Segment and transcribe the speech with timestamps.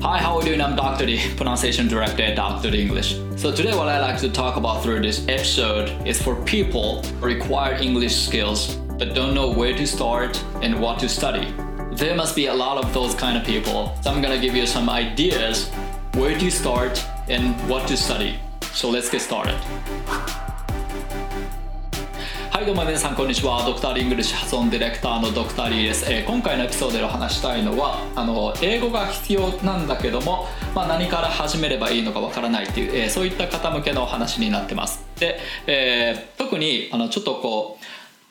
[0.00, 0.60] Hi, how are you doing?
[0.60, 1.06] I'm Dr.
[1.06, 2.70] D, pronunciation director at Dr.
[2.70, 3.16] D English.
[3.34, 7.26] So today what I like to talk about through this episode is for people who
[7.26, 11.52] require English skills but don't know where to start and what to study.
[11.90, 13.92] There must be a lot of those kind of people.
[14.02, 15.68] So I'm gonna give you some ideas
[16.14, 18.38] where to start and what to study.
[18.72, 19.58] So let's get started.
[22.68, 30.44] どうも皆さんこんにちはドクターリングリッシュ発音ディレクターのドクターリーです、えー今回のエピソードでお話したいのはあの英語が必要なんだけども、
[30.74, 35.02] まあ、何から始めればいいのかわからないっていう、えーそういった方向けのお話になってます。
[35.18, 37.84] で、えー特にあのちょっとこう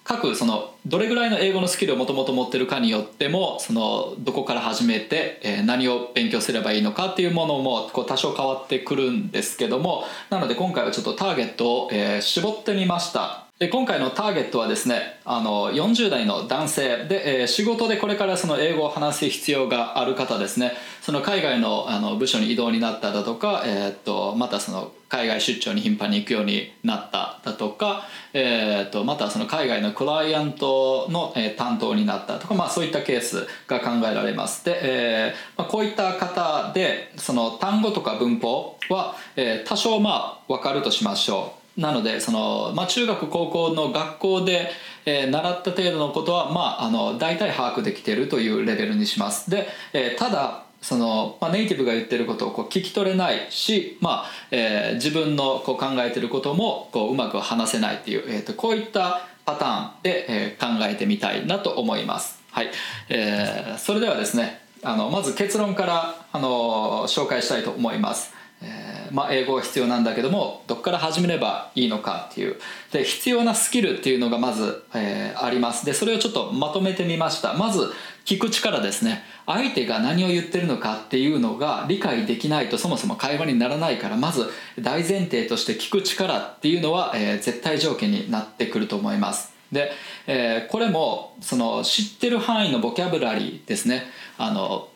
[0.04, 13.47] 各そのどれぐらいの英語のスキルをもともと持ってるかによってもそのどこから始めて、え何を勉強すればいいのかっていうものもこう多少変わってくるんですけどもなので今回はちょっとターゲットを、え絞ってみました。
[13.60, 17.06] で今回のターゲットはですねあの40代の男性。
[17.06, 20.74] で、えー仕事でこれからその英語を話す必要がある方ですね。
[21.02, 34.66] その海外のあの部署に移動になっただとか、えーっとまたその海外出張に頻繁に行くようになっただとか、えーっとまたその海外のクライアントの、え担当になったとか、まあ、そういったケースが考えられます。
[34.66, 41.57] で、えまあ、こういった方でその単語とか文法は、え多少まあ分かるとしましょう。
[41.78, 44.70] なのでその、まあ、中学高校の学校で、
[45.06, 62.42] えー習った程度のことは、まあ、あの大体把握できているというレベルにしますで、えーただその、まあ、ネイティブが言ってることをこう聞き取れないし、まあえー自分のこう考えてることもこううまく話せないっていう、えーとこういったパターンで、えー考えてみたいなと思います。
[62.52, 62.72] はい
[63.10, 68.37] えーそれではですねあのまず結論からあの紹介したいと思います。
[68.62, 72.56] えーまあ、英語が必要なんだけどもどこから始めればいいのかっていう。
[72.92, 75.86] で必要なスキルっていうのがまず、えーあります。
[75.86, 77.54] でそれをちょっとまとめてみました。
[77.54, 77.92] まず
[78.26, 79.24] 聞く力ですね。
[79.46, 89.54] 相手が何を言ってるのかっていうのが理解できないとそもそも会話にならないからまず大前提として聞く力っていうのは、えー絶対条件になってくると思います。
[89.72, 89.92] で、
[90.26, 94.04] えこれもその知ってる範囲のボキャブラリーですね。
[94.38, 94.90] あの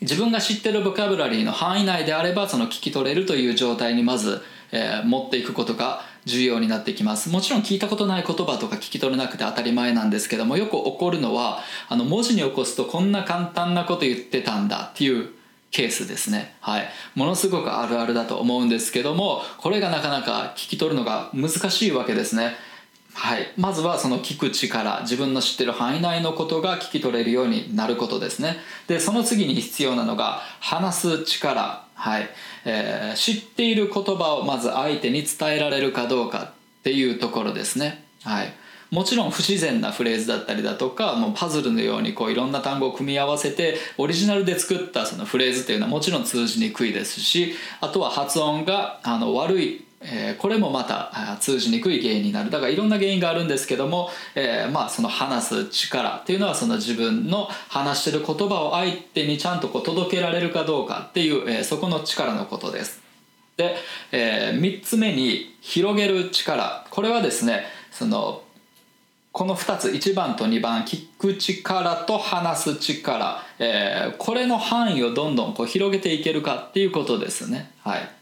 [0.00, 7.30] 自分が知ってるボキャブラリーの範囲内であればその聞き取れるという状態にまず、えー持っていくことが重要になってきます。
[7.30, 15.30] もちろん聞いたことない言葉とか聞き取れなくて当たり前なんですけどもよく起こるのはあの文字に起こすとこんな簡単なこと言ってたんだっていう
[15.70, 16.54] ケースですね。
[16.60, 16.88] はい。
[17.14, 22.54] ものすごくあるあるだと思うんですけどもこれがなかなか聞き取るのが難しいわけですね。
[23.12, 28.56] はい、まずはその聞く力自分の知ってる範囲内のことが聞き取れるようになることですね。
[28.86, 31.84] でその次に必要なのが話す力。
[31.94, 32.30] はい、
[32.64, 38.04] えー知っている言葉をまず相手に伝えられるかどうかっていうところですね。
[38.22, 38.54] はい。
[38.90, 52.50] もちろん不自然なフレーズだったりだとかもうパズルのようにこういろんな単語を組み合わせてオリジナルで作ったそのフレーズっていうのはもちろん通じにくいですしあとは発音があの悪いえこれもまた通じにくい原因になる。
[52.50, 63.02] だからいろんな原因があるんですけども、えーまあその話す力っていうのはその自分の話してる言葉を相手にちゃんとこう届けられるかどうかっていう、えーそこの力のことです。
[63.58, 63.76] で、
[64.10, 66.86] え3つ目に広げる力。
[66.90, 68.42] これはですねその
[69.32, 77.70] この2つ1番と2番聞く力と話す力、えこれの範囲をどんどんこう広げていけるかっていうことですね。
[77.82, 78.19] はい。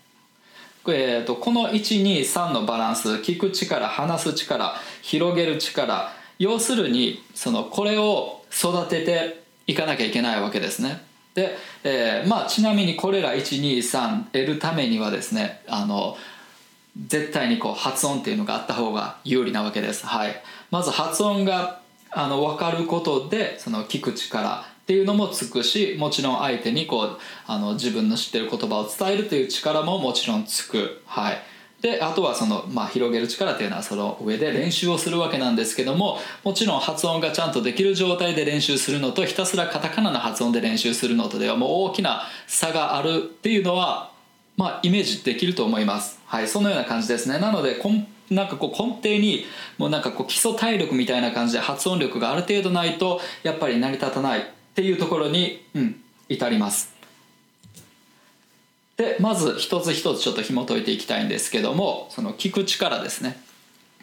[0.93, 11.03] えー、とこの123のバランス聞く力話す力広げる力要するにそのこれを育てていかなきゃいけないわけですね。
[11.35, 16.17] で、えーまあ、ちなみにこれら123得るためにはですねあの
[17.07, 31.43] 絶対にこう発音っていうのがあった方が有利なわけです、はい、まず発音があの分かることでその聞く力っていうのもつくしもちろん相手にこうあの自分の知ってる言葉を伝えるという力ももちろんつく、はい、
[31.83, 44.11] であとはその、まあ、広げる力っていうのはその上で練習をするわけなんですけどももちろん発音がちゃんとできる状態で練習するのとひたすらカタカナの発音で練習するのとではもう大きな差があるっていうのは
[44.57, 46.19] まあ、イメージできると思います。
[46.27, 47.39] はい、そのような感じですね。
[47.39, 49.47] なので、こんなんかこう根底に
[49.79, 56.95] もうなんかこう基礎体力みたいな感じで発音力がある程度ないとやっぱり成り立たないっていうところに、うん、至ります。
[58.97, 63.43] でまず一つ一つちょっと紐解いていきたいんですけどもその聞く力ですね。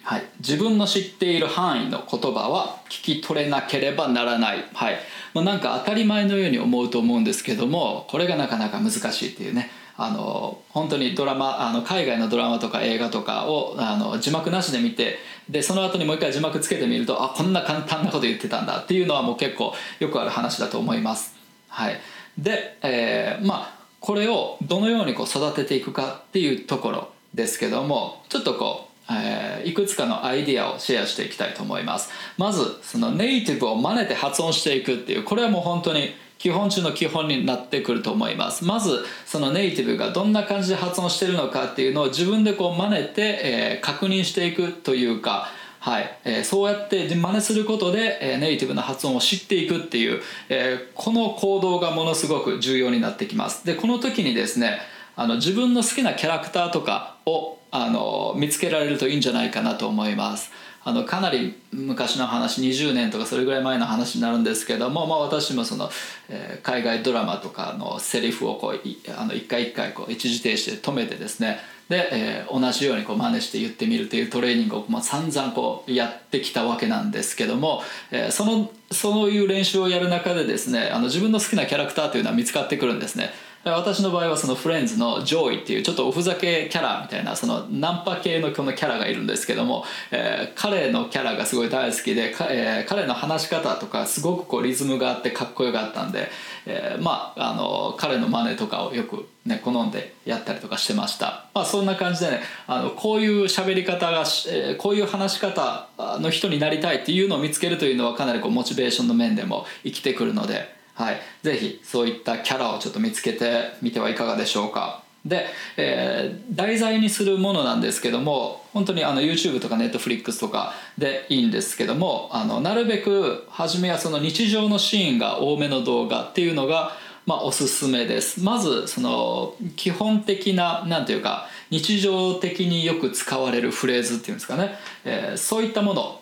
[0.05, 4.99] はい、自分の知っている範囲の言葉は聞き取れなければならない、はい。
[5.33, 9.71] まあ、なんか当たり前のように思うと思うんですけどもこれがなかなか難しいっていうね。
[9.97, 15.17] あの本当にドラマあの海外のドラマとか映画とかをあの字幕なしで見て
[15.49, 18.81] でその後にもう一回字幕つけてみるとあこんな簡単なこと言ってたんだ。
[18.81, 21.35] っていうのはもう結構よくある話だと思います。
[21.69, 21.99] はい。
[22.37, 32.09] で、えー、まあこれをどのようにこう育てていくかっていうところですけどもちょっとこう、えー、いくつかのアイディアをシェアしていきたいと思います。
[32.37, 38.65] まずそのネイティブを真似て発音していくっていうこれはもう本当に基本中の基本になってくると思います。
[38.65, 45.49] まずそのネイティブがどんな感じで発音してるのかっていうのを自分でこう真似て、えー、確認していくというか
[45.85, 50.19] はいえー、そうやって真似することで、えー、ネイティブな発音を知っていくっていう、
[50.49, 53.67] えー、この行動がものすごく重要になってきます。
[53.67, 54.79] でこの時にですね
[55.15, 60.51] あの自分の好きなキャラクターとかをあの見つけられるといいんじゃないかなと思います
[60.83, 65.89] あのかなり昔の話20年とかそれぐらい前の話になるんですけども、まあ、私もその、
[66.29, 71.57] えー、海外ドラマとかのセリフをこうあの一回一回こう一時停止で止めてですね
[71.89, 77.81] で、えー、同じようにこう真似して言ってみるというトレーニングを、まあ、散々こうやってきたわけなんですけども、
[78.11, 83.31] えー、そのそういう練習をやる中でですねあの自分の好きなキャラクターというのは見つかってくるんですね。
[83.71, 96.29] 私の場合はそのフレンズのジョーイっていうちょっとおふざけキャラみたいなそのナンパ系のこのキャラがいるんですけども、えー、彼のキャラがすごい大好きで、えー、彼の話し方とかすごくこうリズムがあってかっこよかったんで、
[96.67, 115.03] えー、まああの彼の真似とかをよくね好んでやったりとかしてました、まあ、そんな感じでねあのこういう喋り方が、えー、こういう話し方の人になりたいっていうのを見つけるというのはかなりこうモチベーションの面でも生きてくるのではい、ぜひそういったキャラをちょっと見つけてみてはいかがでしょうか。
[115.25, 126.91] で、えー、題材にするものなんですけども本当にあの YouTube とか Netflix とかでいいんですけどもあのなるべく初めはその日常のシーンが多めの動画っていうのが
[127.25, 128.43] まあ、おすすめです。
[128.43, 136.21] まずその基本的な何ていうか日常的によく使われるフレーズっていうんですかね、えー、そういったもの、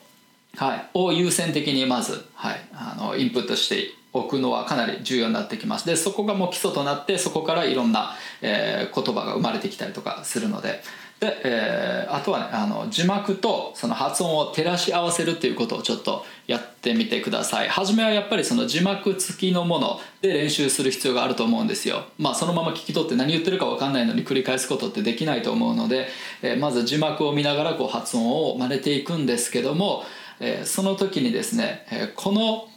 [0.55, 5.85] はい、を優先的にまず、はい、あのインプットして置くのはかなり重要になってきます。
[5.85, 10.81] でそこがもう基礎となってそこからいろんな、えー、言葉が生まれてきたりとかするので。
[11.19, 17.69] で、えー、あとはねあの字幕とその発音を照らし合わせるっていうことをちょっとやってみてください。
[17.69, 22.03] 初めはやっぱりその字幕付きのもので練習する必要があると思うんですよ。
[22.17, 26.09] まあそのまま聞き取って何言ってるか分かんないのに繰り返すことってできないと思うので、
[26.41, 30.03] えー、まず字幕を見ながらこう発音を真似ていくんですけども、
[30.41, 32.67] え、その時にですね、え、この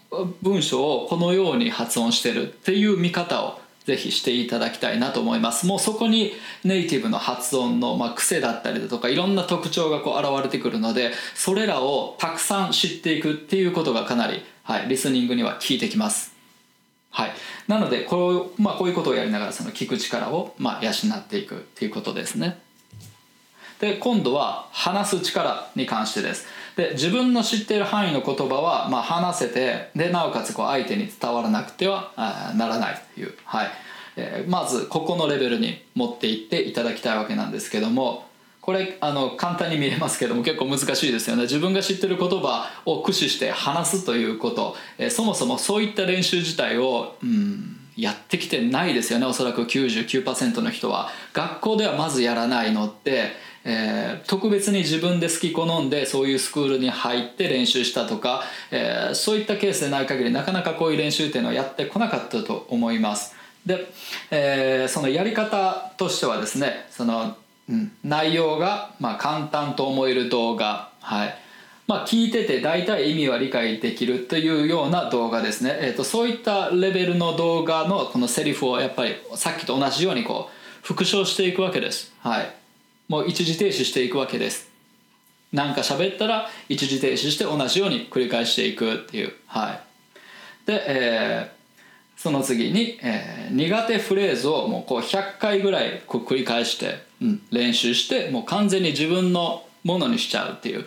[0.43, 5.67] 文章をこのように発音してるっていう見方をぜひしていただきたいなと思います。
[5.67, 6.33] もうそこに
[6.65, 16.35] ネイティブの発音の、まあ、癖だったりだとかいろんな特徴がこう現れてくるのでそれらをたくさん知っていくっていうことがかなり、はい、リスニングには効いてきます。
[17.11, 17.31] はい、
[17.69, 22.59] なのでこう,、まあ、こういうことをやりながらその聞く力を、まあ、養っていくっていうことですね。
[23.81, 26.47] で今度は話す力に関してです。
[26.77, 32.13] で自分の知っている範囲の言葉は、まあ、話せてでなおかつこう相手に伝わらなくては
[32.55, 33.69] ならないという、はい。
[34.17, 38.27] えー、まずここのレベルに持っていっていただきたいわけなんですけども
[38.63, 41.43] これあの簡単に見えますけども結構難しいですよね。
[41.43, 49.27] 自分が知ってる言葉を駆使して話すということ、えー、そもそもそういった練習自体を、うん、やってきてないですよね。
[49.27, 51.11] おそらく99%の人は。
[51.33, 53.37] 学校ではまずやらないのって
[53.69, 63.35] えー、特別に自分で好き好んでそういうスクールに入って練習したとか、えー、そういったケースでない限りなかなかこういう練習っていうのはやってこなかったと思います。
[63.67, 63.93] で、
[64.31, 67.37] えー、そのやり方としてはですねその、
[67.69, 71.39] うん、内容が、まあ、簡単と思える動画はい。
[71.89, 82.53] まあ、聞いてて大体意味は理解できるというような動画ですね、えーと、そういったレベルの動画のこのセリフをやっぱりさっきと同じようにこう復唱していくわけです、はい、
[83.09, 84.69] もう一時停止していくわけです。
[85.53, 89.33] 何か喋ったら一時停止して同じように繰り返していくっていう。
[89.47, 89.81] はい。
[90.67, 100.85] で、えー、その次に、えー、苦手フレーズをもうこう100回ぐらい繰り返して、うん、練習してもう完全に自分のものにしちゃうっていう。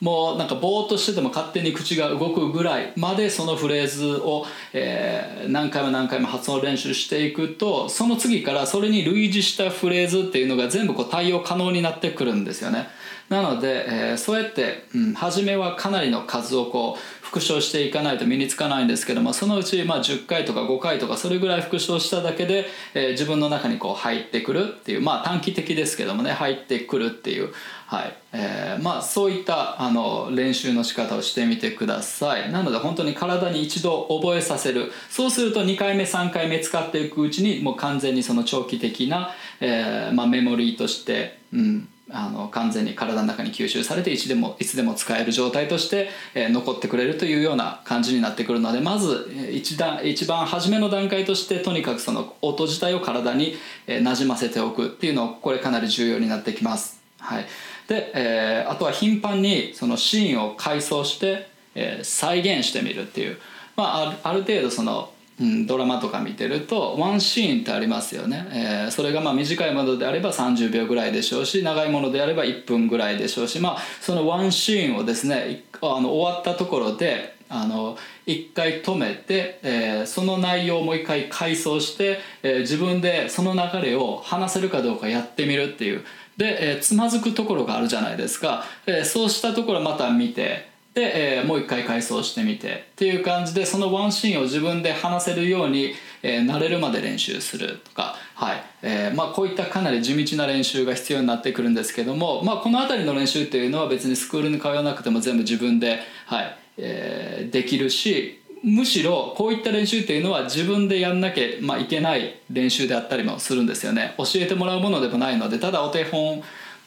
[0.00, 12.88] もうなんかぼーっとしてても勝手に口が動くぐらいまでそのフレーズを、えー、何回も何回も発音練習していくとその次からそれに類似したフレーズっていうのが全部こう対応可能になってくるんですよね。
[13.28, 27.52] なので、えー、そうやって、うん、初めはかなりの数をこう復唱していかないと身につかないんですけどもそのうちまあ10回とか5回とかそれぐらい復唱しただけで、えー、自分の中にこう入ってくるっていうまあ短期的ですけどもね入ってくるっていう、
[27.86, 28.16] はい。
[28.32, 32.50] えー、まあそういったあの練習の仕方をしてみてください。
[32.50, 34.90] なので本当に体に一度覚えさせる。
[35.10, 57.00] そうすると2回目3回目使っていくうちにもう完全にその長期的な、えーまあ、メモリーとして、うんあの完全に体の中に吸収されていつでもいつでも使える状態として、えー、残ってくれるというような感じになってくるのでまず一段一番初めの段階としてとにかくその音自体を体に、えー、馴染ませておくっていうのをこれかなり重要になってきます。
[57.18, 57.46] はい、
[57.88, 63.38] で、えー、あとは頻繁にそのシーンを回想して、え、再現してみるっていう、
[63.76, 86.04] まあ、ある程度そのうん、ドラマとか見てるとワンシーンってありますよね、えー、それがまあ短いものであれば30秒ぐらいでしょうし長いものであれば1分ぐらいでしょうし、まあ、そのワンシーンをですねあの終わったところであの一回止めて、えー、その内容をもう一回回想して、えー、自分でその流れを話せるかどうかやってみるっていう。
[86.36, 98.62] で、えー、つまずくところがあるじゃないですか、えー、そうしたところまた見てで、えー、もう一回回想してみてっていう感じでそのワンシーンを自分で話せるように、えー、慣れるまで練習するとか、はい。
[98.82, 106.58] えーまあ、こういったかなり地道な練習が必要になってくるんですけども、まあ、この辺りの練習っていうのは別にスクールに通わなくても全部自分で、はい。
[106.76, 114.14] えー、できるしむしろこういった練習っていうのは自分でやんなきゃ、まあ、いけない練習であったりもするんですよね。
[114.18, 116.42] 教えてもらうものでもないのでただお手本、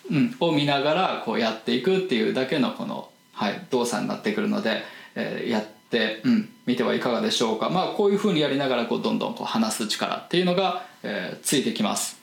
[0.10, 3.11] うん、を見ながらこうやっていくっていうだけのこの
[3.42, 4.84] はい、動作になってくるので、
[5.16, 12.22] えー、やって、うん、見てはいかがでしょうか、まあ、こういうふうにやりながらこうどんどんこう話す力っていうのが、えー、ついてきます。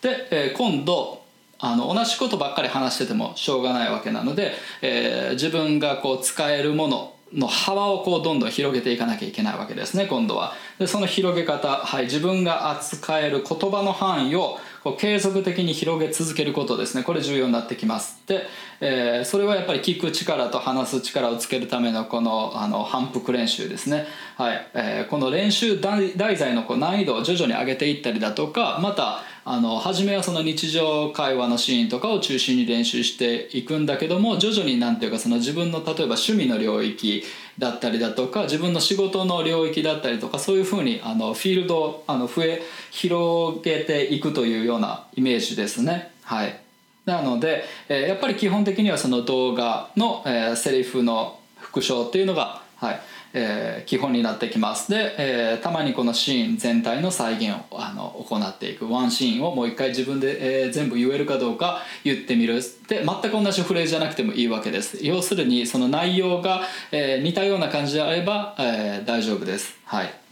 [0.00, 1.22] で、えー、今度
[1.58, 10.54] あの同じことばっかり話しててもしょうがないわけなので、えー、自分がこう使えるものの幅をこうどんどん広げていかなきゃいけないわけですね今度は。
[10.78, 17.02] でその広げ方、はい、自分が扱える言葉の範囲をこう継続的に広げ続けることですね。
[17.02, 18.22] これ重要になってきます。
[18.26, 18.42] で、
[18.82, 24.68] えー、それはやっぱり聞く力と話す力をつけるためのこのあの反復練習ですね、はい。
[24.74, 37.22] えー、この練習題材のこう難易度を徐々に上げていったりだとかまたあの初めはその日常会話のシーンとかを中心に練習していくんだけども徐々になんていうかその自分の例えば趣味の領域
[37.58, 46.10] だったりだとか自分の仕事の領域だったりとかそういうふうにあのフィールドをあの増え広げていくというようなイメージですね。
[46.22, 46.60] はい
[47.04, 53.00] なので、えー、やっぱり基本的にはその動画の、えー、セリフの復唱っていうのが、はい。
[53.36, 54.90] えー、基本になってきます。
[54.90, 58.88] で、えー、たまにこのシーン全体の再現をあの行っていく。
[58.88, 62.60] ワンシーンをもう一回自分で、えー、全部言えるかどうか言ってみる。
[62.86, 64.98] で全く同じフレーズじゃなくてもいいわけです。
[65.04, 66.60] 要するにその内容が、
[66.92, 69.78] えー、似たような感じであれば、えー、大丈夫です。
[69.84, 70.23] はい。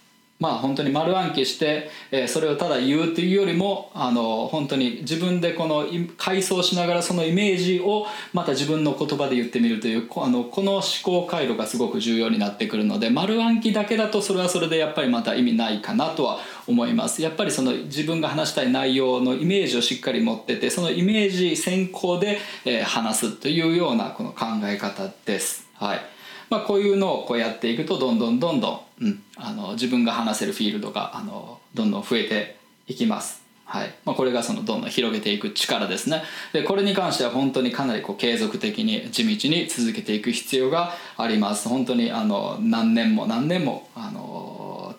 [0.42, 25.68] まあ本当に丸暗記して、えー、それをただ言うというよりもあの本当に自分でこの回想しながらそのイメージをまた自分の言葉で言ってみるというあのこの思考回路がすごく重要になってくるので丸暗記だけだとそれはそれでやっぱりまた意味ないかなとは思いますやっぱりその自分が話したい内容のイメージをしっかり持っててそのイメージ先行で、えー、話すというようなこの考え方です。
[25.74, 26.11] はい
[26.52, 33.40] まあ、こういうのをこうやっていくとどんどんどんどん、うん、あの自分が話せるフィールドがあのどんどん増えていきます。
[33.64, 33.94] はい。
[34.04, 36.22] まあ、これがそのどんどん広げていく力ですね。
[36.52, 41.70] でこれに関しては本当にかなりこう継続的に地道に続けていく必要があります。
[41.70, 44.94] 本当にあの何年も何年もあの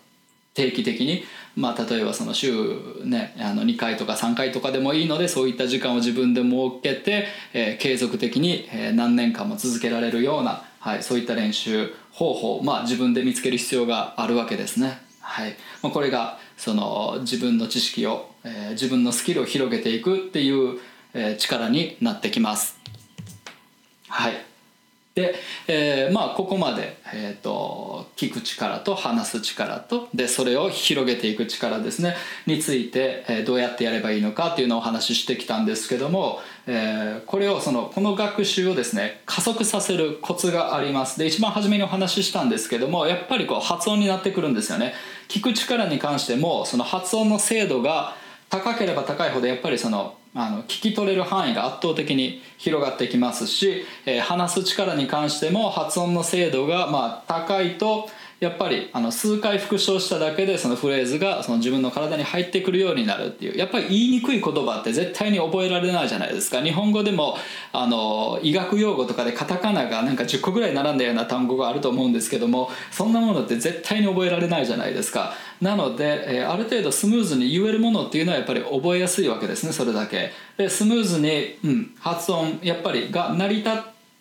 [0.56, 1.24] 定期的に
[1.56, 2.52] まあ、例えばその週、
[3.04, 15.02] ね、あの2回とか3回とかでもいいのでそういった時間を自分で設けて、えー、継続的に、えー、何年間も続けられるようなはい、そういった練習方法、まあ、自分で見つける必要があるわけですね。
[15.22, 20.80] はいまあ、これがその自分の知識を、えー、自分のスキルを広げていくっていう、
[21.14, 22.78] えー、力になってきます。
[24.10, 24.34] はい
[25.16, 25.36] で、
[25.68, 32.16] えー、まあここまで、えーと、聞く力と話す力とでそれを広げていく力ですね
[32.48, 41.20] について、えー、どうやってやればいいのかっていうのをお話ししてきたんですけども、えー、これをそのこの学習をですね加速させるコツがあります。
[41.20, 44.94] で一番初めにお話ししたんですけどもやっぱりこう発音になってくるんですよね。
[45.28, 48.16] 聞く力に関してもその発音の精度が
[48.50, 58.10] 高ければ高いほどやっぱりそのあの聞き取れる範囲が圧倒的に広がってきますし、えー、話す力に関しても発音の精度がまあ高いと
[58.44, 66.62] やっぱりあの数回復唱しただけでそのフレーズがその自分の体に入ってくるようになるっていうやっぱり言いにくい言葉って絶対に覚えられないじゃないですか。
[66.62, 67.38] 日本語でも
[67.72, 75.34] あの医学用語とかでカタカナがなんか10個ぐらい並んだような単語があると思うんですけどもそんなものって絶対に覚えられないじゃないですか。
[75.64, 80.32] なので、え、ある程度スムーズに言えるものっていうのはやっぱり覚えやすいわけですねそれだけ。
[80.58, 83.70] でスムーズに、うん、発音やっぱりが成り立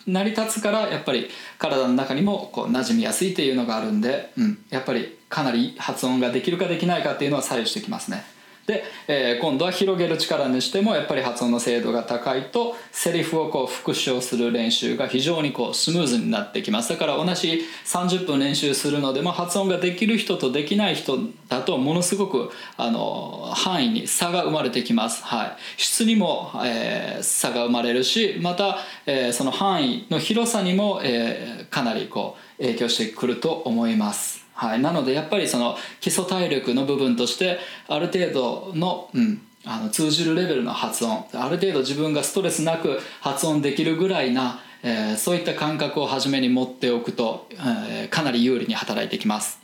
[0.07, 8.23] 成り立つからやっぱり体の中にもこう馴染みやすいっていうのがあるんで、うん、やっぱりかなり発音ができるかできないかっていうのは左右してきますね。
[8.65, 16.89] で、えー、今度は広げる力にしてもやっぱり発音の精度が高いとセリフをこう復唱する練習が非常にこうスムーズになってきます。
[16.89, 34.42] だから同じ30分練習するのでも発音ができる人とできない人だとものすごくあの範囲に差が生まれてきます、はい、質にも、えー、差が生まれるしまた、えー、その範囲の広さにも、えー、かなりこう影響してくると思います。
[34.53, 49.62] はい、なのでやっぱりその基礎体力の部分としてある程度の,、うん、あの通じるレベルの発音ある程度自分がストレスなく発音できるぐらいな、えー、そういった感覚を初めに持っておくと、えー、かなり有利に働いてきます。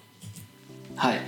[0.99, 1.21] はい。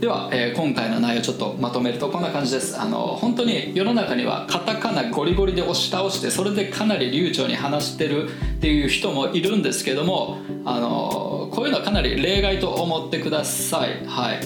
[0.00, 2.80] では、えー、今回の内容ちょっとまとめるとこんな感じです。
[2.80, 14.06] あの本当に世の中にはカタカナゴリゴリで押し倒してそれでかなり流暢に話してるっていう人もいるんですけどもあのこういうのはかなり例外と思ってください。
[14.06, 14.40] はい。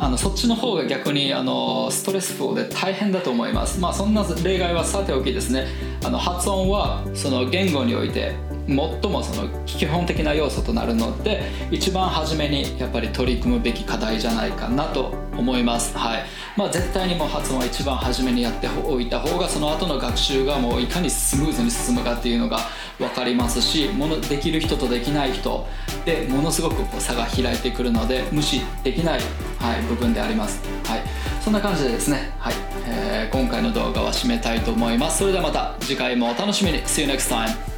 [0.00, 3.78] あのそっちの方が逆にあのストレスフルで大変だと思います。
[3.78, 5.68] まあそんな例外はさておきですね。
[6.04, 8.34] あの発音はその言語において
[8.68, 8.76] 最
[9.10, 16.24] もその基本的な要素となるので一番初めにやっぱり取り組むべき課題じゃないかなと思います、はい。
[16.56, 22.58] まあ、絶対にもう発音は一番初めにやっておいた方がその後の学習がもういかにスムーズに進むかっていうのが
[22.98, 25.66] 分かりますしものできる人とできない人
[26.04, 29.20] でものすごくこう差が開いてくるので無視できない、
[29.60, 31.02] はい、部分であります、はい、
[31.40, 32.54] そんな感じでですね、はい。
[32.86, 35.18] えー、今回の動画は締めたいと思います。
[35.18, 36.78] それではまた次回もお楽しみに。
[36.84, 37.77] See you next time!